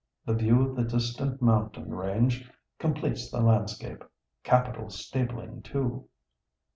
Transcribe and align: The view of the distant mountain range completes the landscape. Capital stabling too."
The 0.25 0.33
view 0.33 0.63
of 0.67 0.75
the 0.75 0.83
distant 0.83 1.43
mountain 1.43 1.93
range 1.93 2.49
completes 2.79 3.29
the 3.29 3.39
landscape. 3.39 4.03
Capital 4.43 4.89
stabling 4.89 5.61
too." 5.61 6.07